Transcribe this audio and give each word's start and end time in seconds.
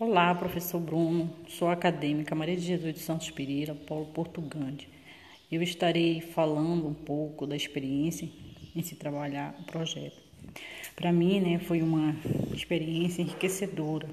Olá, 0.00 0.32
professor 0.32 0.78
Bruno. 0.78 1.28
Sou 1.48 1.68
acadêmica 1.68 2.32
Maria 2.32 2.54
de 2.54 2.62
Jesus 2.62 2.94
de 2.94 3.00
Santos 3.00 3.32
Pereira, 3.32 3.74
Paulo 3.74 4.06
Porto 4.06 4.40
Grande. 4.40 4.88
Eu 5.50 5.60
estarei 5.60 6.20
falando 6.20 6.86
um 6.86 6.94
pouco 6.94 7.48
da 7.48 7.56
experiência 7.56 8.28
em 8.76 8.80
se 8.80 8.94
trabalhar 8.94 9.56
o 9.58 9.64
projeto. 9.64 10.22
Para 10.94 11.10
mim, 11.10 11.40
né, 11.40 11.58
foi 11.58 11.82
uma 11.82 12.14
experiência 12.54 13.22
enriquecedora, 13.22 14.08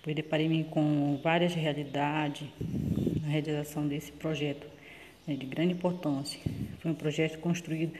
pois 0.00 0.14
deparei-me 0.14 0.62
com 0.62 1.18
várias 1.20 1.54
realidades 1.54 2.46
na 3.20 3.30
realização 3.30 3.88
desse 3.88 4.12
projeto 4.12 4.64
né, 5.26 5.34
de 5.34 5.44
grande 5.44 5.72
importância. 5.72 6.40
Foi 6.78 6.88
um 6.88 6.94
projeto 6.94 7.40
construído 7.40 7.92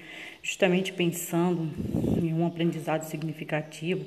justamente 0.45 0.93
pensando 0.93 1.69
em 2.23 2.33
um 2.33 2.47
aprendizado 2.47 3.03
significativo 3.03 4.07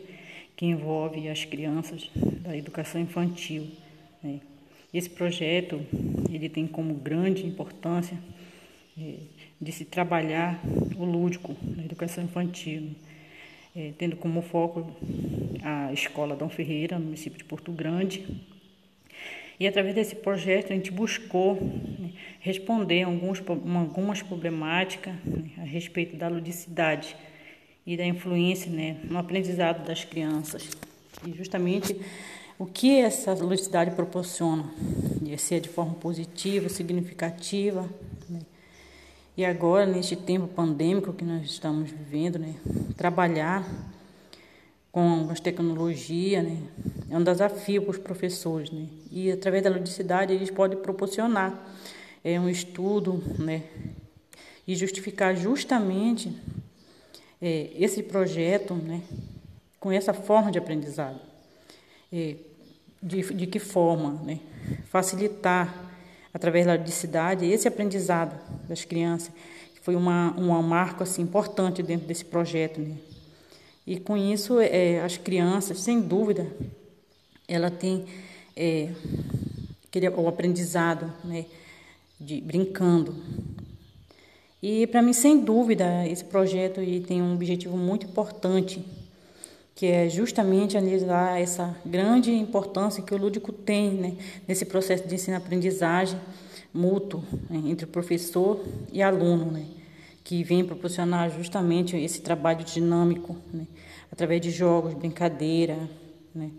que 0.56 0.66
envolve 0.66 1.28
as 1.30 1.46
crianças 1.46 2.10
da 2.16 2.56
educação 2.56 3.02
infantil. 3.02 3.68
Né? 4.22 4.40
Esse 4.94 5.10
projeto 5.10 5.82
ele 6.32 6.50
tem 6.50 6.68
como 6.68 6.94
grande 6.94 7.46
importância 7.46 8.18
é, 9.00 9.16
de 9.60 9.72
se 9.72 9.86
trabalhar 9.86 10.60
o 10.96 11.04
lúdico 11.04 11.56
na 11.76 11.84
educação 11.84 12.24
infantil, 12.24 12.92
é, 13.76 13.92
tendo 13.98 14.16
como 14.16 14.42
foco 14.42 14.96
a 15.64 15.92
escola 15.92 16.36
Dom 16.36 16.50
Ferreira, 16.50 17.00
no 17.00 17.06
município 17.06 17.38
de 17.38 17.44
Porto 17.44 17.72
Grande. 17.72 18.24
E 19.60 19.68
através 19.68 19.96
desse 19.96 20.16
projeto 20.16 20.72
a 20.72 20.76
gente 20.76 20.92
buscou 20.92 21.56
né, 21.56 22.12
responder 22.40 23.04
alguns, 23.04 23.42
algumas 23.48 24.22
problemáticas 24.22 25.14
né, 25.26 25.50
a 25.58 25.64
respeito 25.64 26.16
da 26.16 26.28
ludicidade 26.28 27.16
e 27.86 27.98
da 27.98 28.06
influência 28.06 28.72
né, 28.72 28.98
no 29.04 29.18
aprendizado 29.18 29.86
das 29.86 30.04
crianças. 30.04 30.68
E 31.26 31.32
justamente 31.32 32.00
o 32.58 32.66
que 32.66 33.00
essa 33.00 33.34
ludicidade 33.34 33.92
proporciona, 33.92 34.64
de 35.22 35.38
ser 35.38 35.60
de 35.60 35.70
forma 35.70 35.94
positiva, 35.96 36.70
significativa. 36.70 37.90
Né? 38.30 38.40
E 39.36 39.44
agora, 39.44 39.86
neste 39.86 40.16
tempo 40.16 40.48
pandêmico 40.48 41.12
que 41.14 41.26
nós 41.26 41.44
estamos 41.46 41.90
vivendo, 41.90 42.40
né, 42.40 42.56
trabalhar 42.96 43.68
com 44.92 45.28
as 45.32 45.40
tecnologias 45.40 46.44
né, 46.44 46.58
é 47.10 47.18
um 47.18 47.24
desafio 47.24 47.82
para 47.82 47.92
os 47.92 47.98
professores. 47.98 48.70
Né? 48.70 48.86
E 49.12 49.32
através 49.32 49.64
da 49.64 49.70
ludicidade 49.70 50.34
eles 50.34 50.52
podem 50.52 50.78
proporcionar 50.78 51.68
é, 52.24 52.40
um 52.40 52.48
estudo 52.48 53.22
né, 53.40 53.64
e 54.68 54.76
justificar 54.76 55.36
justamente 55.36 56.32
é, 57.44 57.72
esse 57.78 58.02
projeto 58.02 58.74
né, 58.74 59.02
com 59.78 59.92
essa 59.92 60.14
forma 60.14 60.50
de 60.50 60.58
aprendizado. 60.58 61.20
É, 62.12 62.36
de, 63.02 63.22
de 63.34 63.48
que 63.48 63.60
forma 63.60 64.14
né, 64.24 64.40
facilitar, 64.86 65.92
através 66.34 66.66
da 66.66 66.76
ludicidade, 66.76 67.46
esse 67.46 67.68
aprendizado 67.68 68.40
das 68.66 68.86
crianças, 68.86 69.30
que 69.76 69.82
foi 69.82 69.94
uma, 69.94 70.32
uma 70.38 70.62
marco 70.62 71.04
assim, 71.04 71.22
importante 71.24 71.84
dentro 71.84 72.08
desse 72.08 72.24
projeto. 72.24 72.80
Né? 72.80 72.96
E 73.86 74.00
com 74.00 74.16
isso, 74.16 74.62
é, 74.62 75.02
as 75.02 75.18
crianças, 75.18 75.82
sem 75.82 76.00
dúvida, 76.00 76.48
ela 77.46 77.70
tem 77.70 78.06
é, 78.56 78.90
aquele, 79.86 80.08
o 80.08 80.30
aprendizado 80.30 81.12
né, 81.26 81.46
de 82.18 82.40
brincando, 82.40 83.14
e 84.66 84.88
para 84.88 85.02
mim, 85.02 85.12
sem 85.12 85.44
dúvida, 85.44 86.08
esse 86.08 86.24
projeto 86.24 86.80
tem 87.06 87.22
um 87.22 87.34
objetivo 87.34 87.76
muito 87.76 88.06
importante, 88.06 88.82
que 89.76 89.88
é 89.88 90.08
justamente 90.08 90.78
analisar 90.78 91.38
essa 91.38 91.76
grande 91.86 92.32
importância 92.32 93.04
que 93.04 93.14
o 93.14 93.18
lúdico 93.18 93.52
tem 93.52 93.92
né, 93.92 94.14
nesse 94.48 94.64
processo 94.64 95.06
de 95.06 95.16
ensino-aprendizagem 95.16 96.18
mútuo 96.74 97.22
né, 97.50 97.62
entre 97.66 97.86
professor 97.86 98.64
e 98.90 99.04
aluno, 99.04 99.52
né, 99.52 99.66
que 100.24 100.46
vem 100.46 100.64
proporcionar 100.64 101.30
justamente 101.30 101.98
esse 101.98 102.22
trabalho 102.22 102.64
dinâmico, 102.64 103.36
né, 103.54 103.68
através 104.10 104.40
de 104.40 104.50
jogos, 104.50 104.94
brincadeira, 104.94 105.78
né, 106.34 106.50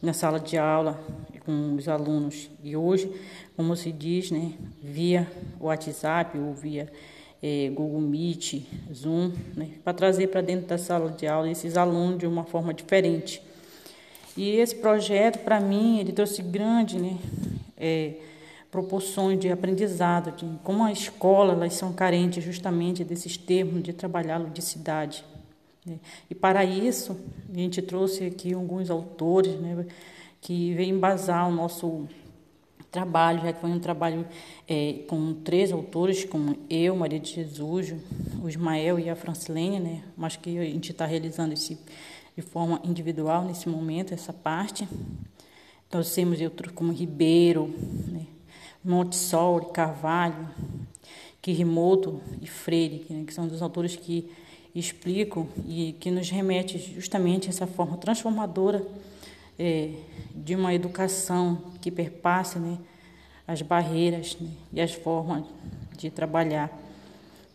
na 0.00 0.12
sala 0.12 0.38
de 0.38 0.56
aula 0.56 0.96
com 1.44 1.74
os 1.74 1.88
alunos. 1.88 2.48
E 2.62 2.76
hoje, 2.76 3.10
como 3.56 3.74
se 3.74 3.90
diz, 3.90 4.30
né, 4.30 4.52
via 4.80 5.28
WhatsApp 5.58 6.38
ou 6.38 6.54
via 6.54 6.88
é, 7.42 7.70
Google 7.70 8.00
Meet, 8.00 8.62
Zoom, 8.92 9.32
né, 9.56 9.70
para 9.84 9.92
trazer 9.92 10.28
para 10.28 10.40
dentro 10.40 10.66
da 10.66 10.78
sala 10.78 11.10
de 11.10 11.26
aula 11.26 11.50
esses 11.50 11.76
alunos 11.76 12.18
de 12.18 12.26
uma 12.26 12.44
forma 12.44 12.74
diferente. 12.74 13.42
E 14.36 14.56
esse 14.56 14.76
projeto, 14.76 15.40
para 15.40 15.60
mim, 15.60 15.98
ele 15.98 16.12
trouxe 16.12 16.42
grande 16.42 16.98
né, 16.98 17.18
é, 17.76 18.14
proporções 18.70 19.38
de 19.38 19.50
aprendizado, 19.50 20.36
de 20.36 20.46
como 20.62 20.84
a 20.84 20.92
escola 20.92 21.54
elas 21.54 21.74
são 21.74 21.92
carentes 21.92 22.44
justamente 22.44 23.02
desses 23.02 23.36
termos 23.36 23.82
de 23.82 23.92
trabalhar 23.92 24.38
ludicidade. 24.38 25.24
Né. 25.84 25.98
E 26.30 26.34
para 26.34 26.64
isso, 26.64 27.18
a 27.52 27.56
gente 27.56 27.80
trouxe 27.82 28.26
aqui 28.26 28.52
alguns 28.52 28.90
autores 28.90 29.54
né, 29.54 29.86
que 30.40 30.74
vêm 30.74 30.90
embasar 30.90 31.48
o 31.48 31.52
nosso 31.52 32.06
trabalho, 32.90 33.42
já 33.42 33.52
que 33.52 33.60
foi 33.60 33.70
um 33.70 33.78
trabalho 33.78 34.26
é, 34.66 35.00
com 35.06 35.34
três 35.34 35.72
autores, 35.72 36.24
como 36.24 36.56
eu, 36.70 36.96
Maria 36.96 37.20
de 37.20 37.32
Jesus, 37.34 37.94
o 38.42 38.48
Ismael 38.48 38.98
e 38.98 39.10
a 39.10 39.16
Francilene, 39.16 39.78
né? 39.78 40.02
mas 40.16 40.36
que 40.36 40.58
a 40.58 40.64
gente 40.64 40.92
está 40.92 41.04
realizando 41.04 41.52
esse, 41.52 41.78
de 42.36 42.42
forma 42.42 42.80
individual 42.84 43.44
nesse 43.44 43.68
momento, 43.68 44.14
essa 44.14 44.32
parte. 44.32 44.88
Nós 45.92 46.14
temos 46.14 46.40
outros 46.40 46.72
como 46.72 46.92
Ribeiro, 46.92 47.74
né? 48.08 48.26
Montessori, 48.84 49.66
Carvalho, 49.72 50.48
Quirimoto 51.42 52.20
e 52.40 52.46
Freire, 52.46 53.04
né? 53.10 53.24
que 53.26 53.34
são 53.34 53.46
dos 53.46 53.60
autores 53.60 53.96
que 53.96 54.30
explicam 54.74 55.48
e 55.66 55.94
que 55.98 56.10
nos 56.10 56.30
remete 56.30 56.78
justamente 56.78 57.48
a 57.48 57.50
essa 57.50 57.66
forma 57.66 57.96
transformadora 57.96 58.86
é, 59.58 59.90
de 60.34 60.54
uma 60.54 60.72
educação 60.72 61.62
que 61.80 61.90
perpasse 61.90 62.58
né, 62.58 62.78
as 63.46 63.60
barreiras 63.62 64.36
né, 64.40 64.48
e 64.72 64.80
as 64.80 64.92
formas 64.92 65.44
de 65.96 66.10
trabalhar, 66.10 66.70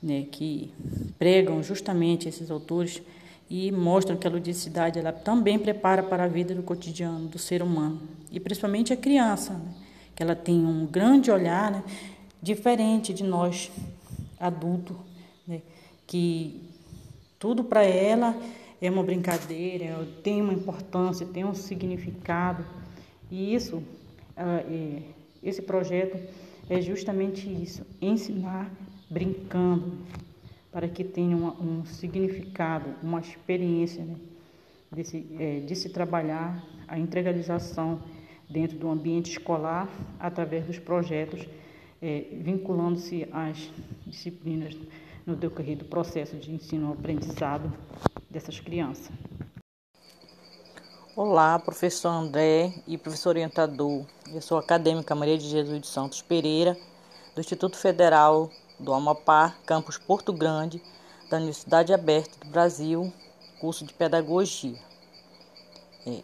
né, 0.02 0.26
que 0.32 0.74
pregam 1.18 1.64
justamente 1.64 2.28
esses 2.28 2.52
autores 2.52 3.02
e 3.50 3.72
mostram 3.72 4.18
que 4.18 4.28
a 4.28 4.30
ludicidade 4.30 5.00
ela 5.00 5.12
também 5.12 5.58
prepara 5.58 6.04
para 6.04 6.26
a 6.26 6.28
vida 6.28 6.54
do 6.54 6.64
cotidiano 6.64 7.28
do 7.28 7.38
ser 7.38 7.62
humano. 7.62 8.02
E 8.32 8.40
principalmente 8.40 8.92
a 8.92 8.98
criança, 8.98 9.54
né, 9.54 9.74
que 10.16 10.22
ela 10.22 10.36
tem 10.36 10.66
um 10.66 10.86
grande 10.86 11.32
olhar 11.32 11.72
né, 11.72 11.84
diferente 12.42 13.14
de 13.14 13.24
nós 13.24 13.72
adultos, 14.40 14.98
né, 15.48 15.62
que 16.06 16.62
tudo 17.40 17.64
para 17.64 17.84
ela 17.84 18.36
é 18.86 18.92
uma 18.92 19.04
brincadeira, 19.04 20.06
tem 20.22 20.42
uma 20.42 20.54
importância, 20.54 21.26
tem 21.26 21.46
um 21.46 21.54
significado. 21.54 22.66
E 23.32 23.56
isso, 23.56 23.82
ah, 24.36 24.64
esse 25.42 25.62
projeto 25.62 26.18
é 26.70 26.82
justamente 26.82 27.50
isso, 27.50 27.86
ensinar 28.02 28.70
brincando, 29.10 29.94
para 30.72 30.88
que 30.88 31.04
tenha 31.04 31.38
um 31.38 31.86
significado, 31.86 32.90
uma 33.02 33.20
experiência 33.20 34.04
né, 34.04 34.16
desse, 34.92 35.26
é, 35.40 35.60
de 35.60 35.76
se 35.76 35.90
trabalhar 35.90 36.62
a 36.88 36.98
integralização 36.98 38.02
dentro 38.50 38.78
do 38.78 38.90
ambiente 38.90 39.32
escolar 39.32 39.88
através 40.20 40.66
dos 40.66 40.80
projetos, 40.80 41.48
é, 42.02 42.26
vinculando-se 42.42 43.28
às 43.32 43.72
disciplinas 44.06 44.76
no 45.26 45.36
decorrer 45.36 45.78
do 45.78 45.86
processo 45.86 46.36
de 46.36 46.52
ensino-aprendizado 46.52 47.72
dessas 48.30 48.60
crianças. 48.60 49.10
Olá, 51.16 51.58
professor 51.60 52.10
André 52.10 52.74
e 52.88 52.98
professor 52.98 53.30
orientador. 53.30 54.06
Eu 54.34 54.42
sou 54.42 54.58
a 54.58 54.62
acadêmica 54.62 55.16
Maria 55.16 55.38
de 55.38 55.48
Jesus 55.48 55.80
de 55.80 55.88
Santos 55.88 56.22
Pereira, 56.22 56.76
do 57.36 57.40
Instituto 57.40 57.78
Federal 57.78 58.50
do 58.80 58.94
Amapá, 58.94 59.56
campus 59.66 59.98
Porto 59.98 60.34
Grande, 60.34 60.82
da 61.30 61.38
Universidade 61.38 61.94
Aberta 61.94 62.44
do 62.44 62.52
Brasil, 62.52 63.14
curso 63.62 63.86
de 63.86 63.94
Pedagogia. 63.94 64.78
É. 66.06 66.22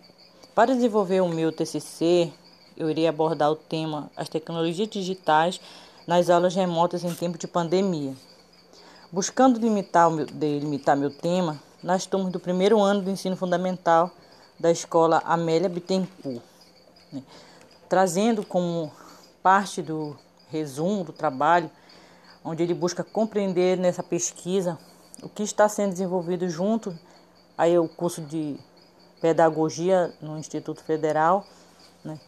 Para 0.54 0.74
desenvolver 0.74 1.22
o 1.22 1.30
meu 1.30 1.52
TCC, 1.52 2.34
eu 2.76 2.90
irei 2.90 3.08
abordar 3.08 3.52
o 3.52 3.56
tema 3.56 4.12
As 4.18 4.28
tecnologias 4.28 4.90
digitais 4.90 5.62
nas 6.06 6.30
aulas 6.30 6.56
remotas 6.56 7.04
em 7.04 7.14
tempo 7.14 7.38
de 7.38 7.48
pandemia. 7.48 8.14
Buscando 9.12 9.60
limitar, 9.60 10.08
meu, 10.12 10.28
delimitar 10.28 10.96
meu 10.96 11.10
tema, 11.10 11.60
nas 11.82 12.06
turmas 12.06 12.32
do 12.32 12.40
primeiro 12.40 12.80
ano 12.80 13.02
do 13.02 13.10
ensino 13.10 13.36
fundamental 13.36 14.12
da 14.60 14.70
escola 14.70 15.20
Amélia 15.26 15.68
Bittencourt, 15.68 16.44
né? 17.12 17.24
trazendo 17.90 18.46
como 18.46 18.92
parte 19.42 19.82
do 19.82 20.16
resumo 20.50 21.04
do 21.04 21.12
trabalho, 21.12 21.72
onde 22.46 22.62
ele 22.62 22.76
busca 22.76 23.04
compreender 23.04 23.80
nessa 23.80 24.04
pesquisa 24.04 24.78
o 25.24 25.28
que 25.28 25.42
está 25.42 25.68
sendo 25.68 25.90
desenvolvido 25.90 26.48
junto 26.48 26.96
aí 27.58 27.80
o 27.80 27.90
curso 27.90 28.22
de 28.22 28.60
pedagogia 29.20 30.14
no 30.22 30.38
Instituto 30.38 30.84
Federal 30.84 31.48
né? 32.04 32.20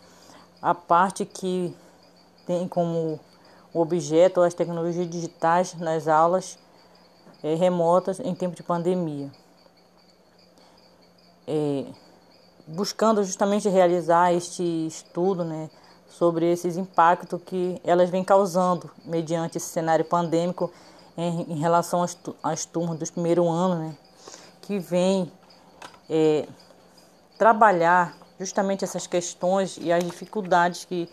a 0.60 0.74
parte 0.74 1.25
que 1.25 1.75
tem 2.48 2.68
como 2.68 3.19
objeto 3.72 4.42
as 4.42 4.56
tecnologias 4.56 5.07
digitais 5.07 5.75
nas 5.75 6.07
aulas 6.07 6.57
é, 7.43 7.55
remotas 7.55 8.19
em 8.19 8.33
tempo 8.33 8.55
de 8.55 8.63
pandemia. 8.63 9.31
É, 11.47 11.85
buscando 12.67 13.23
justamente 13.23 13.67
realizar 13.67 14.33
este 14.33 14.63
estudo 14.88 15.43
né, 15.43 15.69
sobre 16.07 16.51
esses 16.51 16.77
impactos 16.77 17.41
que 17.45 17.81
elas 17.83 18.09
vêm 18.09 18.23
causando 18.23 18.89
mediante 19.03 19.57
esse 19.57 19.67
cenário 19.67 20.05
pandêmico 20.05 20.71
em, 21.17 21.53
em 21.53 21.59
relação 21.59 22.03
às, 22.03 22.17
às 22.43 22.65
turmas 22.65 22.97
do 22.97 23.11
primeiro 23.11 23.47
ano, 23.49 23.75
né, 23.75 23.97
que 24.61 24.79
vem 24.79 25.31
é, 26.09 26.47
trabalhar 27.37 28.15
justamente 28.39 28.83
essas 28.83 29.07
questões 29.07 29.77
e 29.81 29.91
as 29.91 30.03
dificuldades 30.03 30.85
que 30.85 31.09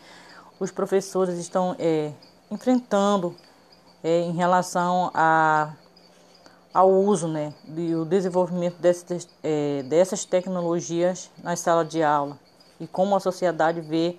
os 0.60 0.70
professores 0.70 1.38
estão 1.38 1.74
é, 1.78 2.12
enfrentando 2.50 3.34
é, 4.02 4.20
em 4.20 4.32
relação 4.32 5.10
a, 5.14 5.72
ao 6.73 6.91
uso 6.91 7.29
né, 7.29 7.53
e 7.76 7.94
o 7.94 8.05
desenvolvimento 8.05 8.76
dessas, 8.79 9.29
é, 9.43 9.82
dessas 9.85 10.25
tecnologias 10.25 11.31
na 11.43 11.56
sala 11.56 11.85
de 11.85 12.03
aula 12.03 12.38
e 12.79 12.87
como 12.87 13.17
a 13.17 13.20
sociedade 13.20 13.81
vê 13.81 14.19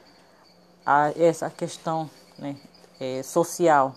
a, 0.86 1.12
essa 1.18 1.50
questão 1.50 2.10
né, 2.38 2.56
é, 3.00 3.24
social. 3.24 3.96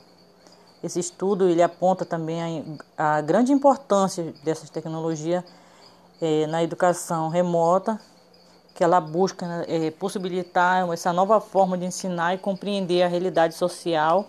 Esse 0.83 1.01
estudo 1.01 1.49
ele 1.49 1.63
aponta 1.63 2.05
também 2.05 2.79
a, 2.97 3.17
a 3.17 3.21
grande 3.21 3.53
importância 3.53 4.35
dessas 4.45 4.69
tecnologias 4.69 5.45
é, 6.21 6.47
na 6.47 6.63
educação 6.63 7.29
remota 7.29 7.99
que 8.75 8.83
ela 8.83 9.01
busca 9.01 9.47
né, 9.47 9.65
é, 9.69 9.91
possibilitar 9.91 10.91
essa 10.93 11.13
nova 11.13 11.41
forma 11.41 11.77
de 11.77 11.85
ensinar 11.85 12.35
e 12.35 12.39
compreender 12.39 13.03
a 13.03 13.09
realidade 13.09 13.55
social, 13.55 14.27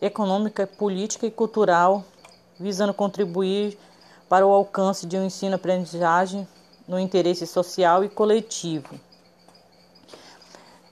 econômica, 0.00 0.66
política 0.66 1.26
e 1.26 1.30
cultural, 1.30 2.04
visando 2.60 2.92
contribuir 2.92 3.78
para 4.28 4.46
o 4.46 4.52
alcance 4.52 5.06
de 5.06 5.16
um 5.16 5.24
ensino-aprendizagem 5.24 6.46
no 6.86 7.00
interesse 7.00 7.46
social 7.46 8.04
e 8.04 8.08
coletivo. 8.08 9.00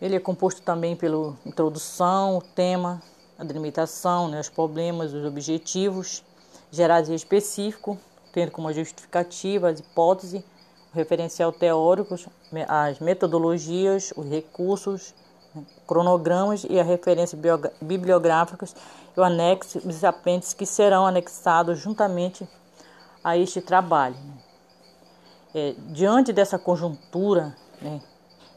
Ele 0.01 0.17
é 0.17 0.21
composto 0.21 0.63
também 0.63 0.97
pela 0.97 1.37
introdução, 1.45 2.39
o 2.39 2.43
tema, 2.43 3.03
a 3.39 3.45
delimitação, 3.45 4.29
né, 4.29 4.41
os 4.41 4.49
problemas, 4.49 5.13
os 5.13 5.25
objetivos 5.25 6.25
gerais 6.71 7.09
e 7.09 7.15
específicos, 7.15 7.99
tendo 8.33 8.51
como 8.51 8.73
justificativa 8.73 9.69
as 9.69 9.81
hipóteses 9.81 10.43
referencial 10.93 11.53
teórico, 11.53 12.17
as 12.67 12.99
metodologias, 12.99 14.13
os 14.17 14.27
recursos, 14.27 15.15
cronogramas 15.87 16.65
e 16.69 16.79
a 16.79 16.83
referência 16.83 17.39
bibliográficas 17.81 18.75
e 19.19 19.21
o 19.21 19.25
anexo 19.25 19.81
dos 19.81 20.05
apêndices 20.05 20.55
que 20.55 20.65
serão 20.65 21.05
anexados 21.05 21.79
juntamente 21.79 22.49
a 23.23 23.37
este 23.37 23.61
trabalho. 23.61 24.15
É, 25.53 25.75
diante 25.89 26.33
dessa 26.33 26.59
conjuntura 26.59 27.57
né, 27.83 28.01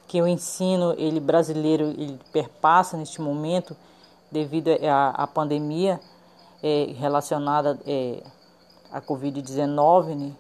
que 0.08 0.22
o 0.22 0.28
ensino 0.28 0.94
ele 0.98 1.20
brasileiro 1.20 1.86
ele 1.86 2.20
perpassa 2.32 2.96
neste 2.96 3.20
momento 3.20 3.76
devido 4.32 4.70
à, 5.14 5.26
pandemia 5.26 6.00
é, 6.62 6.94
relacionada 6.96 7.80
é, 7.88 8.22
à 8.92 9.02
Covid-19, 9.02 10.16
né, 10.16 10.32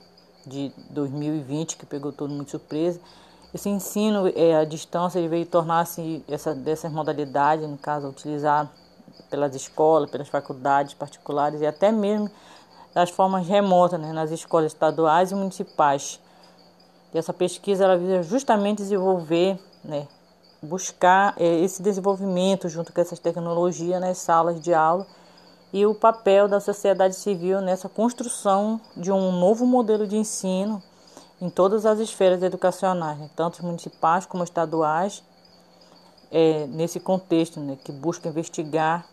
de 0.45 0.71
2020, 0.91 1.77
que 1.77 1.85
pegou 1.85 2.12
todo 2.12 2.31
mundo 2.31 2.50
surpresa. 2.50 3.00
Esse 3.53 3.69
ensino 3.69 4.31
é, 4.35 4.56
à 4.56 4.65
distância 4.65 5.17
ele 5.17 5.27
veio 5.27 5.45
tornar-se 5.45 6.24
essa, 6.27 6.53
dessas 6.53 6.91
modalidades, 6.91 7.67
no 7.67 7.77
caso, 7.77 8.07
utilizar 8.07 8.71
pelas 9.29 9.56
escolas, 9.56 10.09
pelas 10.09 10.27
faculdades 10.27 10.94
particulares 10.94 11.62
e 11.62 11.65
até 11.65 11.91
mesmo 11.91 12.29
das 12.94 13.09
formas 13.09 13.47
remotas, 13.47 14.00
né, 14.00 14.12
nas 14.12 14.31
escolas 14.31 14.73
estaduais 14.73 15.31
e 15.31 15.35
municipais. 15.35 16.19
E 17.13 17.18
essa 17.18 17.33
pesquisa 17.33 17.83
ela 17.83 17.97
visa 17.97 18.23
justamente 18.23 18.77
desenvolver, 18.77 19.59
né, 19.83 20.07
buscar 20.62 21.33
é, 21.38 21.59
esse 21.59 21.81
desenvolvimento 21.81 22.69
junto 22.69 22.94
com 22.94 23.01
essas 23.01 23.19
tecnologias 23.19 24.00
nas 24.00 24.18
salas 24.18 24.59
de 24.59 24.73
aula 24.73 25.07
e 25.74 25.85
o 25.85 25.95
papel 25.95 26.47
da 26.47 26.59
sociedade 26.59 27.15
civil 27.15 27.62
nessa 27.62 27.89
construção 27.89 28.79
de 28.95 29.12
um 29.12 29.31
novo 29.31 29.65
modelo 29.65 30.06
de 30.06 30.17
ensino 30.17 30.83
em 31.39 31.50
todas 31.50 31.85
as 31.85 32.00
esferas 32.00 32.44
educacionais, 32.44 33.17
né, 33.17 33.29
tanto 33.35 33.65
municipais 33.65 34.25
como 34.25 34.44
estaduais, 34.44 35.24
é, 36.31 36.65
nesse 36.67 37.00
contexto 37.00 37.59
né, 37.59 37.77
que 37.83 37.91
busca 37.91 38.29
investigar 38.29 39.06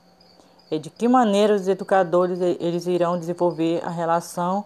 é, 0.70 0.78
de 0.78 0.90
que 0.90 1.08
maneira 1.08 1.54
os 1.54 1.68
educadores 1.68 2.40
eles 2.40 2.86
irão 2.86 3.18
desenvolver 3.18 3.82
a 3.84 3.90
relação 3.90 4.64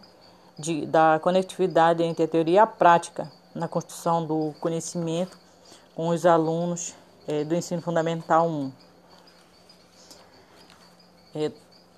de, 0.59 0.87
da 0.87 1.19
conectividade 1.23 2.03
entre 2.03 2.25
a 2.25 2.29
teoria 2.29 2.55
e 2.55 2.59
a 2.59 2.67
prática 2.67 3.31
na 3.55 3.69
construção 3.69 4.25
do 4.25 4.55
conhecimento 4.61 5.39
com 5.95 6.09
os 6.09 6.25
alunos 6.25 6.95
é, 7.27 7.45
do 7.45 7.55
ensino 7.55 7.81
fundamental 7.83 8.49
1. 8.49 8.73
É, 11.35 11.53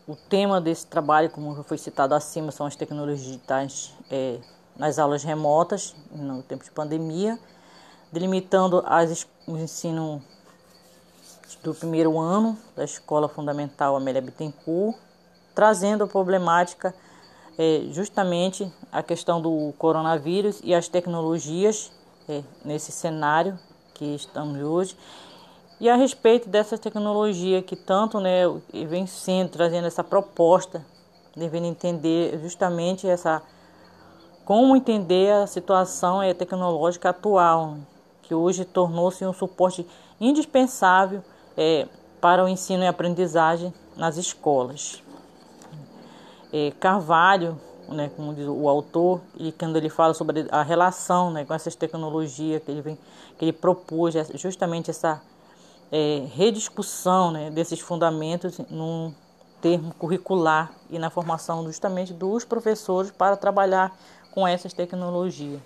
o 0.07 0.15
tema 0.15 0.61
desse 0.61 0.87
trabalho, 0.87 1.31
como 1.31 1.63
foi 1.65 1.79
citado 1.79 2.15
acima, 2.15 2.53
são 2.53 2.67
as 2.67 2.77
tecnologias 2.77 3.27
digitais 3.27 3.95
é, 4.11 4.39
nas 4.77 4.99
aulas 4.99 5.23
remotas, 5.23 5.95
no 6.13 6.43
tempo 6.43 6.65
de 6.65 6.71
pandemia, 6.71 7.39
delimitando 8.13 8.83
as, 8.87 9.27
o 9.47 9.57
ensino 9.57 10.23
do 11.63 11.75
primeiro 11.75 12.19
ano 12.19 12.57
da 12.77 12.85
Escola 12.85 13.29
Fundamental 13.29 13.97
Amélia 13.97 14.21
Bittencourt, 14.21 14.97
trazendo 15.55 16.05
a 16.05 16.07
problemática 16.07 16.95
é, 17.59 17.83
justamente 17.91 18.71
a 18.91 19.03
questão 19.03 19.41
do 19.41 19.73
coronavírus 19.79 20.61
e 20.65 20.75
as 20.75 20.89
tecnologias 20.89 21.93
é, 22.29 22.43
nesse 22.65 22.91
cenário 22.91 23.59
que 23.95 24.15
estamos 24.15 24.61
hoje. 24.61 24.97
E 25.81 25.89
a 25.89 25.97
respeito 25.97 26.49
dessa 26.49 26.79
tecnologia 26.79 27.63
que 27.63 27.77
tanto 27.77 28.21
né, 28.21 28.43
vem 28.89 29.07
sendo, 29.07 29.51
trazendo 29.51 29.87
essa 29.87 30.03
proposta, 30.03 30.85
devendo 31.37 31.67
entender 31.67 32.39
justamente 32.41 33.09
essa 33.09 33.43
como 34.45 34.77
entender 34.77 35.33
a 35.33 35.47
situação 35.47 36.23
é, 36.23 36.35
tecnológica 36.35 37.09
atual, 37.09 37.79
que 38.23 38.35
hoje 38.35 38.65
tornou-se 38.65 39.25
um 39.25 39.33
suporte 39.33 39.87
indispensável 40.21 41.23
é, 41.57 41.87
para 42.21 42.45
o 42.45 42.49
ensino 42.49 42.83
e 42.83 42.87
aprendizagem 42.87 43.73
nas 43.97 44.17
escolas. 44.17 45.03
É, 46.53 46.73
Carvalho, 46.79 47.61
né, 47.89 48.11
como 48.17 48.33
diz 48.35 48.47
o 48.47 48.69
autor, 48.69 49.21
e 49.37 49.53
quando 49.53 49.77
ele 49.77 49.89
fala 49.89 50.15
sobre 50.15 50.47
a 50.51 50.63
relação 50.63 51.31
né, 51.31 51.45
com 51.45 51.53
essas 51.53 51.75
tecnologias 51.75 52.63
que 52.63 52.71
ele, 52.71 52.81
vem, 52.81 52.99
que 53.39 53.45
ele 53.45 53.53
propôs, 53.53 54.15
justamente 54.35 54.91
essa 54.91 55.21
é, 55.93 56.27
rediscussão 56.33 57.31
né, 57.31 57.51
desses 57.51 57.81
fundamentos 57.81 58.59
num 58.71 59.13
termo 59.61 59.95
curricular 59.95 60.73
e 60.91 60.99
na 60.99 61.11
formação 61.11 61.65
justamente 61.65 62.13
dos 62.13 62.45
professores 62.45 63.11
para 63.11 63.37
trabalhar 63.37 63.97
com 64.31 64.47
essas 64.47 64.73
tecnologias. 64.73 65.61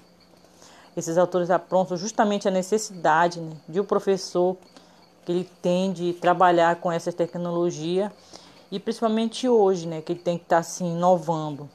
Esses 0.96 1.16
autores 1.16 1.50
aprontam 1.50 1.96
justamente 1.96 2.48
a 2.48 2.50
necessidade 2.50 3.40
né, 3.40 3.56
de 3.68 3.80
o 3.80 3.82
um 3.82 3.86
professor 3.86 4.56
que 5.28 5.32
ele 5.32 5.50
tem 5.60 5.92
de 5.92 6.14
trabalhar 6.14 6.76
com 6.76 6.90
essas 6.90 7.12
tecnologias 7.12 8.10
e 8.70 8.80
principalmente 8.80 9.46
hoje, 9.46 9.86
né, 9.86 10.00
que 10.00 10.12
ele 10.12 10.20
tem 10.20 10.38
que 10.38 10.44
estar 10.44 10.62
se 10.62 10.82
inovando. 10.82 11.68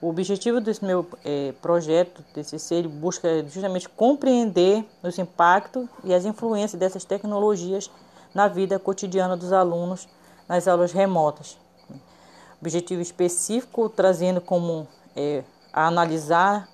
O 0.00 0.08
objetivo 0.08 0.60
desse 0.60 0.84
meu 0.84 1.04
é, 1.24 1.52
projeto, 1.60 2.22
TCC, 2.32 2.76
ele 2.76 2.86
busca 2.86 3.44
justamente 3.48 3.88
compreender 3.88 4.84
os 5.02 5.18
impactos 5.18 5.88
e 6.04 6.14
as 6.14 6.24
influências 6.24 6.78
dessas 6.78 7.04
tecnologias 7.04 7.90
na 8.32 8.46
vida 8.46 8.78
cotidiana 8.78 9.36
dos 9.36 9.52
alunos 9.52 10.06
nas 10.48 10.68
aulas 10.68 10.92
remotas. 10.92 11.58
Objetivo 12.60 13.02
específico 13.02 13.88
trazendo 13.88 14.40
como 14.40 14.86
é, 15.16 15.42
a 15.72 15.88
analisar 15.88 16.68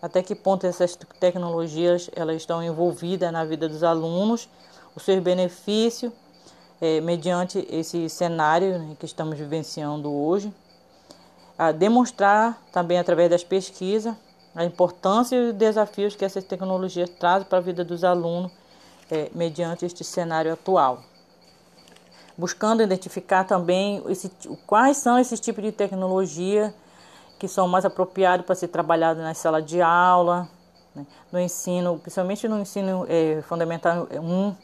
até 0.00 0.22
que 0.22 0.36
ponto 0.36 0.68
essas 0.68 0.94
tecnologias 1.18 2.08
elas 2.14 2.36
estão 2.36 2.62
envolvidas 2.62 3.32
na 3.32 3.44
vida 3.44 3.68
dos 3.68 3.82
alunos, 3.82 4.48
o 4.96 5.00
seu 5.00 5.20
benefício 5.20 6.10
é, 6.80 7.00
mediante 7.02 7.66
esse 7.70 8.08
cenário 8.08 8.78
né, 8.78 8.96
que 8.98 9.04
estamos 9.04 9.38
vivenciando 9.38 10.12
hoje 10.12 10.52
a 11.58 11.70
demonstrar 11.70 12.60
também 12.72 12.98
através 12.98 13.30
das 13.30 13.44
pesquisas 13.44 14.14
a 14.54 14.64
importância 14.64 15.36
e 15.36 15.50
os 15.50 15.54
desafios 15.54 16.16
que 16.16 16.24
essas 16.24 16.42
tecnologias 16.44 17.10
trazem 17.10 17.46
para 17.46 17.58
a 17.58 17.60
vida 17.60 17.84
dos 17.84 18.02
alunos 18.02 18.50
é, 19.10 19.30
mediante 19.34 19.84
este 19.84 20.02
cenário 20.02 20.52
atual. 20.52 21.02
Buscando 22.36 22.82
identificar 22.82 23.44
também 23.44 24.02
esse, 24.08 24.30
quais 24.66 24.96
são 24.96 25.18
esses 25.18 25.38
tipos 25.40 25.62
de 25.62 25.72
tecnologia 25.72 26.74
que 27.38 27.46
são 27.46 27.68
mais 27.68 27.84
apropriados 27.84 28.46
para 28.46 28.54
ser 28.54 28.68
trabalhado 28.68 29.20
na 29.20 29.34
sala 29.34 29.60
de 29.60 29.80
aula, 29.82 30.48
né? 30.94 31.06
no 31.30 31.38
ensino, 31.38 31.98
principalmente 31.98 32.48
no 32.48 32.58
ensino 32.58 33.06
é, 33.08 33.42
fundamental 33.42 34.08
1, 34.10 34.54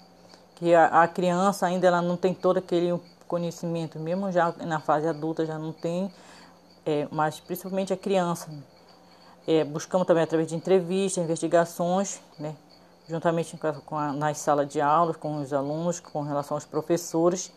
que 0.62 0.72
a, 0.76 1.02
a, 1.02 1.08
criança 1.08 1.66
ainda 1.66 1.88
ela 1.88 2.00
não 2.00 2.16
tem 2.16 2.32
todo 2.32 2.58
aquele 2.58 2.96
conhecimento, 3.26 3.98
mesmo 3.98 4.30
já 4.30 4.54
na 4.64 4.78
fase 4.78 5.08
adulta 5.08 5.44
já 5.44 5.58
não 5.58 5.72
tem, 5.72 6.08
é, 6.86 7.08
mas 7.10 7.40
principalmente 7.40 7.92
a 7.92 7.96
criança. 7.96 8.48
É, 9.44 9.64
buscamos 9.64 10.06
também 10.06 10.22
através 10.22 10.48
de 10.48 10.54
entrevistas, 10.54 11.24
investigações, 11.24 12.20
né? 12.38 12.54
juntamente 13.08 13.58
com 13.84 13.98
a, 13.98 14.12
nas 14.12 14.38
salas 14.38 14.68
de 14.68 14.80
aula, 14.80 15.12
com 15.14 15.40
os 15.40 15.52
alunos, 15.52 15.98
com 15.98 16.22
relação 16.22 16.56
aos 16.56 16.64
professores, 16.64 17.52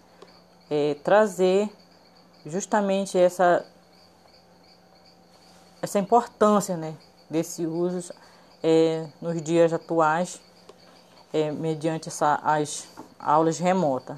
é, 0.68 0.96
trazer 1.04 1.70
justamente 2.44 3.20
essa, 3.20 3.64
essa 5.80 6.00
importância 6.00 6.76
né, 6.76 6.96
desse 7.30 7.68
uso 7.68 8.12
é, 8.64 9.06
nos 9.22 9.40
dias 9.44 9.72
atuais, 9.74 10.42
é, 11.36 11.52
mediante 11.52 12.08
essa, 12.08 12.40
as 12.42 12.88
aulas 13.20 13.60
remotas. 13.60 14.18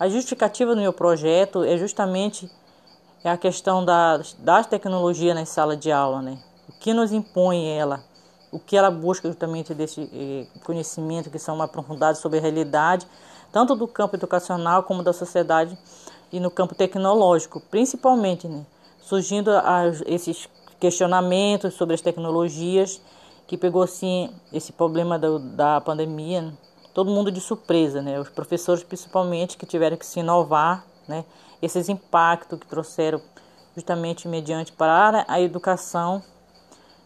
A 0.00 0.08
justificativa 0.08 0.74
do 0.74 0.80
meu 0.80 0.92
projeto 0.92 1.62
é 1.62 1.76
justamente 1.76 2.50
a 3.22 3.36
questão 3.36 3.84
das, 3.84 4.32
das 4.38 4.66
tecnologias 4.66 5.34
na 5.34 5.44
sala 5.44 5.76
de 5.76 5.92
aula, 5.92 6.22
né? 6.22 6.38
O 6.66 6.72
que 6.72 6.94
nos 6.94 7.12
impõe 7.12 7.68
ela, 7.68 8.02
o 8.50 8.58
que 8.58 8.74
ela 8.74 8.90
busca 8.90 9.28
justamente 9.28 9.74
desse 9.74 10.10
eh, 10.12 10.46
conhecimento 10.64 11.30
que 11.30 11.38
são 11.38 11.60
aprofundados 11.60 12.20
sobre 12.20 12.38
a 12.38 12.42
realidade, 12.42 13.06
tanto 13.52 13.76
do 13.76 13.86
campo 13.86 14.16
educacional 14.16 14.82
como 14.82 15.02
da 15.02 15.12
sociedade 15.12 15.76
e 16.32 16.40
no 16.40 16.50
campo 16.50 16.74
tecnológico, 16.74 17.60
principalmente, 17.60 18.48
né? 18.48 18.64
Surgindo 19.02 19.50
as, 19.50 20.02
esses 20.06 20.48
questionamentos 20.80 21.74
sobre 21.74 21.94
as 21.94 22.00
tecnologias 22.00 23.00
que 23.46 23.56
pegou 23.58 23.82
assim 23.82 24.30
esse 24.52 24.72
problema 24.72 25.18
do, 25.18 25.38
da 25.38 25.80
pandemia, 25.80 26.52
todo 26.92 27.10
mundo 27.10 27.30
de 27.30 27.40
surpresa, 27.40 28.00
né? 28.00 28.18
Os 28.18 28.28
professores 28.28 28.82
principalmente 28.82 29.56
que 29.56 29.66
tiveram 29.66 29.96
que 29.96 30.06
se 30.06 30.20
inovar, 30.20 30.84
né? 31.06 31.24
Esses 31.60 31.88
impactos 31.88 32.58
que 32.58 32.66
trouxeram 32.66 33.20
justamente 33.74 34.28
mediante 34.28 34.72
para 34.72 35.24
a 35.28 35.40
educação 35.40 36.22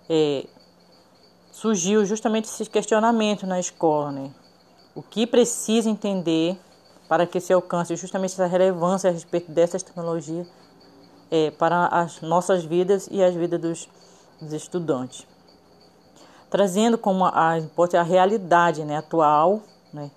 é, 0.09 0.47
surgiu 1.51 2.05
justamente 2.05 2.45
esse 2.45 2.67
questionamento 2.67 3.47
na 3.47 3.59
escola, 3.59 4.13
né? 4.13 4.31
O 4.95 5.03
que 5.03 5.27
precisa 5.27 5.89
entender 5.89 6.59
para 7.09 7.27
que 7.27 7.41
se 7.41 7.53
alcance 7.53 7.97
justamente 7.97 8.33
essa 8.33 8.47
relevância 8.47 9.09
a 9.09 9.13
respeito 9.13 9.51
dessas 9.51 9.83
tecnologias 9.83 10.47
é, 11.31 11.51
para 11.51 11.87
as 11.87 12.21
nossas 12.21 12.65
vidas 12.65 13.09
e 13.11 13.23
as 13.23 13.35
vidas 13.35 13.61
dos, 13.61 13.89
dos 14.41 14.53
estudantes. 14.53 15.27
Trazendo 16.51 16.97
como 16.97 17.25
a, 17.25 17.55
a 17.57 18.03
realidade 18.03 18.85
né, 18.85 18.97
atual, 18.97 19.63
né, 19.93 20.11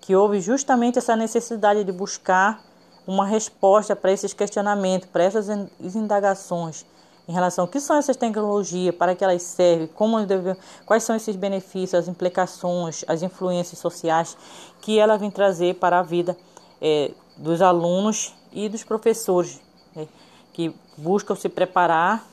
que 0.00 0.14
houve 0.14 0.40
justamente 0.40 0.98
essa 0.98 1.16
necessidade 1.16 1.82
de 1.84 1.92
buscar 1.92 2.62
uma 3.06 3.26
resposta 3.26 3.94
para 3.94 4.12
esses 4.12 4.32
questionamentos, 4.32 5.08
para 5.08 5.24
essas 5.24 5.48
indagações 5.94 6.86
em 7.26 7.32
relação 7.32 7.64
ao 7.64 7.68
que 7.68 7.80
são 7.80 7.96
essas 7.96 8.16
tecnologias, 8.16 8.94
para 8.94 9.14
que 9.14 9.24
elas 9.24 9.42
servem, 9.42 9.86
como 9.86 10.24
deve, 10.26 10.56
quais 10.84 11.02
são 11.02 11.16
esses 11.16 11.34
benefícios, 11.36 11.94
as 11.94 12.08
implicações, 12.08 13.04
as 13.08 13.22
influências 13.22 13.78
sociais 13.78 14.36
que 14.80 14.98
ela 14.98 15.16
vem 15.16 15.30
trazer 15.30 15.76
para 15.76 16.00
a 16.00 16.02
vida 16.02 16.36
é, 16.80 17.12
dos 17.36 17.62
alunos 17.62 18.34
e 18.52 18.68
dos 18.68 18.84
professores, 18.84 19.60
né, 19.96 20.06
que 20.52 20.74
buscam 20.98 21.34
se 21.34 21.48
preparar 21.48 22.24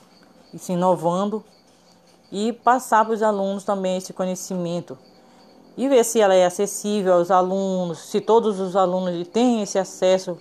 e 0.53 0.59
se 0.59 0.73
inovando 0.73 1.43
e 2.31 2.53
passar 2.53 3.03
para 3.03 3.13
os 3.13 3.21
alunos 3.21 3.63
também 3.63 3.97
esse 3.97 4.13
conhecimento 4.13 4.97
e 5.75 5.87
ver 5.87 6.03
se 6.03 6.19
ela 6.19 6.33
é 6.33 6.45
acessível 6.45 7.13
aos 7.13 7.31
alunos, 7.31 7.99
se 7.99 8.21
todos 8.21 8.59
os 8.59 8.75
alunos 8.75 9.27
têm 9.27 9.61
esse 9.61 9.77
acesso 9.77 10.37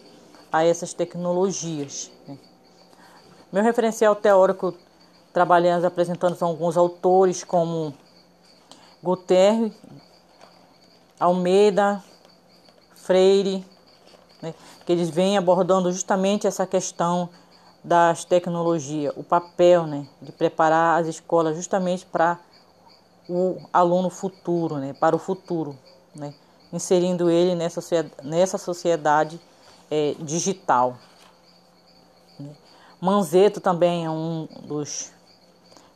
a 0.53 0.65
essas 0.65 0.93
tecnologias. 0.93 2.11
Né? 2.27 2.39
Meu 3.53 3.63
referencial 3.63 4.15
teórico, 4.15 4.75
trabalhando, 5.33 5.85
apresentando 5.85 6.37
alguns 6.41 6.77
autores 6.77 7.45
como 7.45 7.95
Guterres, 9.03 9.73
Almeida, 11.19 12.03
Freire, 12.95 13.65
né, 14.43 14.55
que 14.85 14.93
eles 14.93 15.11
vêm 15.11 15.37
abordando 15.37 15.93
justamente 15.93 16.47
essa 16.47 16.67
questão 16.67 17.29
das 17.83 18.25
tecnologias, 18.25 19.13
o 19.17 19.23
papel 19.23 19.87
né, 19.87 20.07
de 20.21 20.33
preparar 20.33 21.01
as 21.01 21.09
escolas 21.09 21.57
justamente 21.57 22.05
para 22.05 22.39
o 23.29 23.59
aluno 23.73 24.11
futuro, 24.11 24.77
né, 24.77 24.93
para 24.93 25.17
o 25.17 25.19
futuro, 25.19 25.77
né, 26.15 26.35
inserindo 26.73 27.31
ele 27.31 27.55
nessa, 27.55 27.81
nessa 28.23 28.59
sociedade 28.59 29.41
é, 29.91 30.15
digital. 30.19 30.97
Manzeto 33.01 33.61
também 33.61 34.05
é 34.05 34.11
um 34.11 34.47
dos 34.65 35.11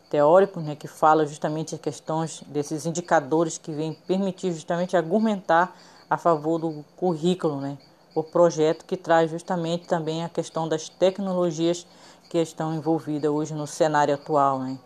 teóricos 0.09 0.63
né, 0.65 0.75
que 0.75 0.89
fala 0.89 1.27
justamente 1.27 1.75
as 1.75 1.81
questões 1.81 2.43
desses 2.47 2.87
indicadores 2.87 3.59
que 3.59 3.73
vêm 3.73 3.93
permitir 4.07 4.53
justamente 4.53 4.97
argumentar 4.97 5.77
a 6.09 6.17
favor 6.17 6.59
do 6.59 6.85
currículo, 6.97 7.61
né, 7.61 7.77
o 8.15 8.23
projeto 8.23 8.85
que 8.85 8.97
traz 8.97 9.31
justamente 9.31 9.87
também 9.87 10.25
a 10.25 10.29
questão 10.29 10.69
das 10.69 10.89
tecnologias 10.89 11.87
que 12.31 12.39
estão 12.39 12.75
envolvidas 12.75 13.31
hoje 13.31 13.55
no 13.55 13.67
cenário 13.67 14.15
atual. 14.15 14.61
Né. 14.61 14.79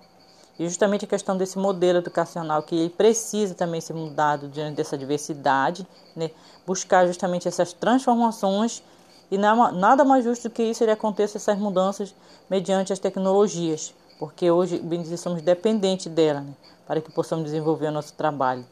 E 0.59 0.69
justamente 0.69 1.05
a 1.05 1.09
questão 1.09 1.37
desse 1.37 1.57
modelo 1.59 1.99
educacional 1.99 2.63
que 2.63 2.75
ele 2.75 2.91
precisa 2.91 3.55
também 3.55 3.81
ser 3.81 3.93
mudado 3.93 4.49
diante 4.49 4.77
dessa 4.77 4.99
diversidade, 4.99 5.87
né, 6.17 6.31
buscar 6.67 7.07
justamente 7.07 7.47
essas 7.47 7.73
transformações 7.73 8.83
e 9.31 9.39
nada 9.39 10.05
mais 10.05 10.25
justo 10.25 10.49
do 10.49 10.53
que 10.53 10.63
isso 10.63 10.83
ele 10.83 10.91
aconteça 10.91 11.37
essas 11.37 11.59
mudanças 11.59 12.15
mediante 12.51 12.93
as 12.93 12.99
tecnologias, 12.99 13.95
porque 14.19 14.51
hoje, 14.51 14.79
bem 14.79 15.01
dizer, 15.01 15.19
somos 15.19 15.43
dependentes 15.43 16.07
dela, 16.07 16.41
né, 16.41 16.53
para 16.87 17.01
que 17.01 17.13
possamos 17.13 17.45
desenvolver 17.45 17.89
o 17.89 17.93
nosso 17.93 18.15
trabalho. 18.15 18.65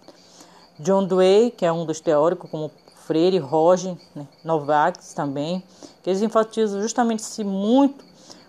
John 0.78 1.04
Dewey, 1.04 1.50
que 1.52 1.64
é 1.64 1.72
um 1.72 1.86
dos 1.86 2.00
teóricos, 2.00 2.50
como 2.50 2.70
Freire, 3.06 3.38
Roger, 3.38 3.96
né, 4.14 4.26
Novak 4.44 4.98
também, 5.14 5.62
que 6.02 6.10
eles 6.10 6.22
enfatizam 6.22 6.82
justamente 6.82 7.22
se 7.22 7.44
muito 7.44 8.04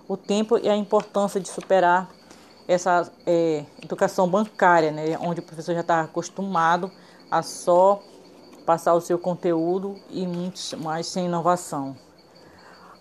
o 0.07 0.17
tempo 0.17 0.57
e 0.57 0.67
a 0.67 0.75
importância 0.75 1.39
de 1.39 1.47
superar 1.47 2.09
essa 2.67 3.11
é, 3.25 3.63
educação 3.81 4.27
bancária, 4.27 4.91
né, 4.91 5.17
onde 5.21 5.41
o 5.41 5.43
professor 5.43 5.75
já 5.75 5.81
está 5.81 6.01
acostumado 6.01 6.91
a 7.29 7.43
só 7.43 8.01
passar 8.65 8.95
o 8.95 9.01
seu 9.01 9.19
conteúdo 9.19 9.95
e 10.09 10.25
muito 10.25 10.59
mais 10.79 11.05
sem 11.05 11.25
inovação. 11.25 11.95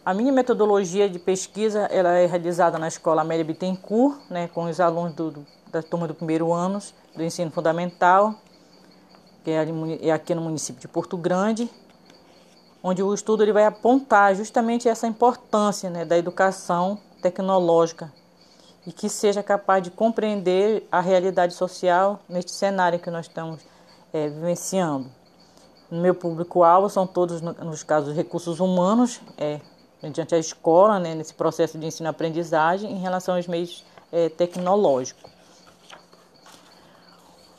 A 0.05 0.13
minha 0.13 0.33
metodologia 0.33 1.09
de 1.09 1.19
pesquisa 1.19 1.81
ela 1.91 2.11
é 2.11 2.27
realizada 2.27 2.79
na 2.79 2.87
Escola 2.87 3.23
Amélia 3.23 3.45
Bittencourt, 3.45 4.21
né, 4.31 4.47
com 4.49 4.65
os 4.65 4.79
alunos 4.79 5.15
do, 5.15 5.31
do, 5.31 5.47
da 5.73 5.83
turma 5.83 6.07
do 6.07 6.15
primeiro 6.15 6.53
ano 6.53 6.81
do 7.17 7.25
ensino 7.25 7.51
fundamental, 7.51 8.35
que 9.47 9.53
é, 9.53 9.65
é 10.09 10.11
aqui 10.11 10.35
no 10.35 10.43
município 10.43 10.81
de 10.81 10.89
Porto 10.89 11.17
Grande, 11.17 11.71
onde 12.83 13.01
o 13.01 13.15
estudo 13.15 13.45
ele 13.45 13.53
vai 13.53 13.65
apontar 13.65 14.35
justamente 14.35 14.89
essa 14.89 15.07
importância 15.07 15.89
né, 15.89 16.05
da 16.05 16.19
educação 16.19 16.99
tecnológica 17.23 18.13
e 18.85 18.91
que 18.91 19.09
seja 19.09 19.45
capaz 19.45 19.85
de 19.85 19.91
compreender 19.93 20.85
a 20.91 21.01
realidade 21.01 21.55
social 21.55 22.19
neste 22.29 22.51
cenário 22.51 22.99
que 22.99 23.09
nós 23.09 23.27
estamos 23.27 23.61
é, 24.13 24.29
vivenciando. 24.29 25.09
No 25.89 26.03
meu 26.03 26.17
público-alvo 26.17 26.91
são 26.91 27.07
todos, 27.07 27.41
nos 27.41 27.85
casos, 27.85 28.17
recursos 28.17 28.59
humanos, 28.59 29.21
é, 29.39 29.61
mediante 30.03 30.35
a 30.35 30.39
escola, 30.39 30.99
né, 30.99 31.15
nesse 31.15 31.35
processo 31.35 31.79
de 31.79 31.87
ensino-aprendizagem, 31.87 32.91
em 32.91 32.99
relação 32.99 33.37
aos 33.37 33.47
meios 33.47 33.85
é, 34.11 34.29
tecnológicos. 34.29 35.36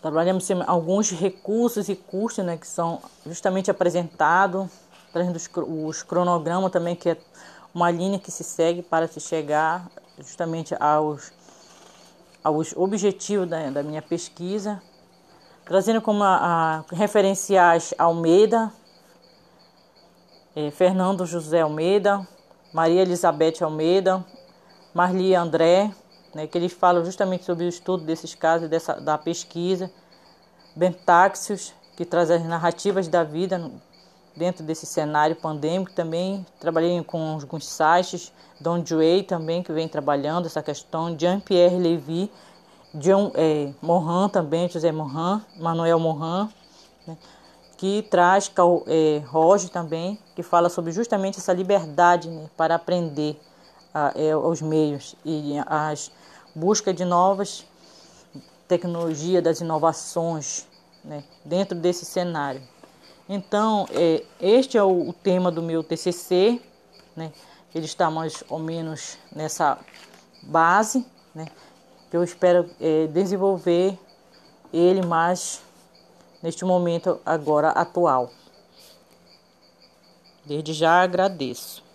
Trabalhamos 0.08 0.50
alguns 0.66 1.12
recursos 1.12 1.90
e 1.90 1.96
custos 1.96 2.46
né, 2.46 2.56
que 2.56 2.66
são 2.66 3.02
justamente 3.26 3.70
apresentados, 3.70 4.70
trazendo 5.12 5.36
os, 5.86 6.02
cronogramas 6.02 6.72
também, 6.72 6.96
que 6.96 7.10
é 7.10 7.18
uma 7.76 7.92
linha 7.92 8.18
que 8.18 8.32
se 8.32 8.42
segue 8.42 8.82
para 8.82 9.06
se 9.06 9.20
chegar 9.20 9.86
justamente 10.18 10.74
aos, 10.80 11.34
aos 12.42 12.74
objetivos 12.78 13.50
da, 13.50 13.70
da 13.70 13.84
minha 13.84 14.02
pesquisa. 14.02 14.82
Trazendo 15.66 16.02
como 16.02 16.24
a, 16.24 16.86
a 16.90 16.96
referenciais 16.96 17.94
Almeida, 17.98 18.72
eh, 20.56 20.72
Fernando 20.72 21.26
José 21.26 21.60
Almeida, 21.60 22.26
Maria 22.72 23.02
Elizabeth 23.02 23.62
Almeida, 23.62 24.24
Marli 24.94 25.36
André, 25.36 25.94
né, 26.38 26.46
que 26.46 26.56
eles 26.56 26.72
falam 26.72 27.03
justamente 27.03 27.44
sobre 27.44 27.65
o 27.65 27.67
estudo 27.67 28.03
desses 28.03 28.36
casos, 28.36 28.70
dessa, 28.70 28.94
da 29.01 29.17
pesquisa, 29.17 29.89
Bentaxios, 30.75 31.74
que 31.96 32.06
traz 32.06 32.29
as 32.29 32.46
narrativas 32.46 33.08
da 33.08 33.24
vida 33.24 33.72
dentro 34.36 34.63
desse 34.63 34.86
cenário 34.86 35.36
pandêmico 35.36 35.91
também. 35.94 36.46
Trabalhei 36.60 37.03
com 37.03 37.34
alguns 37.34 37.65
sites, 37.65 38.32
Don 38.62 38.82
Dewey 38.82 39.24
também, 39.24 39.63
que 39.63 39.74
vem 39.74 39.88
trabalhando 39.88 40.46
essa 40.46 40.62
questão, 40.62 41.17
Jean-Pierre 41.17 41.79
Lévy, 41.79 42.32
John 42.94 43.32
é, 43.34 43.74
Mohan 43.82 44.29
também, 44.29 44.70
José 44.70 44.91
Mohan, 44.91 45.41
Manuel 45.58 46.00
Mohan, 46.00 46.50
né, 47.08 47.17
que 47.77 48.03
traz 48.12 48.51
é, 48.86 49.24
Roger 49.25 49.72
também, 49.72 50.20
que 50.36 50.44
fala 50.44 50.70
sobre 50.70 50.91
justamente 50.91 51.39
essa 51.39 51.51
liberdade 51.51 52.29
né, 52.29 52.48
para 52.56 52.75
aprender 52.75 53.39
a, 53.98 54.12
é, 54.16 54.36
os 54.36 54.62
meios 54.62 55.16
e 55.25 55.54
as 55.66 56.12
busca 56.54 56.94
de 56.94 57.04
novas 57.04 57.66
tecnologias, 58.68 59.44
das 59.44 59.60
inovações 59.60 60.68
né, 61.04 61.24
dentro 61.44 61.77
desse 61.77 62.06
cenário. 62.06 62.62
Então, 63.27 63.88
é, 63.92 64.24
este 64.39 64.77
é 64.77 64.84
o, 64.84 65.10
o, 65.10 65.13
tema 65.13 65.51
do 65.51 65.62
meu 65.62 65.84
TCC, 65.84 66.62
né, 67.16 67.32
ele 67.74 67.86
está 67.86 68.12
mais 68.12 68.44
ou 68.50 68.60
menos 68.60 69.18
nessa 69.36 69.80
base, 70.44 71.06
né, 71.34 71.46
que 72.10 72.18
eu 72.18 72.24
espero 72.24 72.70
é, 72.80 73.08
desenvolver 73.08 73.98
ele 74.72 75.06
mais 75.06 75.62
neste 76.44 76.63
momento 76.63 77.20
agora 77.25 77.70
atual. 77.70 78.30
Desde 80.46 80.74
já 80.74 81.01
agradeço. 81.01 81.87